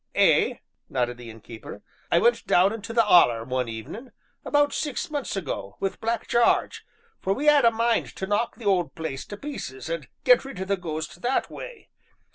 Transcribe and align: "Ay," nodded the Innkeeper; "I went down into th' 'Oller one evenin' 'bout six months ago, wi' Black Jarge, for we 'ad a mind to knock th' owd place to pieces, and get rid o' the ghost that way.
"Ay," 0.17 0.59
nodded 0.89 1.17
the 1.17 1.29
Innkeeper; 1.29 1.83
"I 2.11 2.17
went 2.17 2.47
down 2.47 2.73
into 2.73 2.91
th' 2.91 3.05
'Oller 3.07 3.43
one 3.43 3.69
evenin' 3.69 4.11
'bout 4.43 4.73
six 4.73 5.11
months 5.11 5.35
ago, 5.35 5.77
wi' 5.79 5.91
Black 6.01 6.27
Jarge, 6.27 6.83
for 7.19 7.33
we 7.33 7.47
'ad 7.47 7.65
a 7.65 7.71
mind 7.71 8.15
to 8.15 8.25
knock 8.25 8.55
th' 8.57 8.65
owd 8.65 8.95
place 8.95 9.25
to 9.27 9.37
pieces, 9.37 9.89
and 9.89 10.07
get 10.23 10.43
rid 10.43 10.59
o' 10.59 10.65
the 10.65 10.75
ghost 10.75 11.21
that 11.21 11.51
way. 11.51 11.89